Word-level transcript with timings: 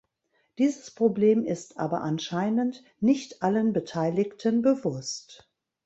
Dieses 0.57 0.89
Problem 0.89 1.45
ist 1.45 1.77
aber 1.77 2.01
anscheinend 2.01 2.83
nicht 3.01 3.43
allen 3.43 3.71
Beteiligten 3.71 4.63
bewusst. 4.63 5.47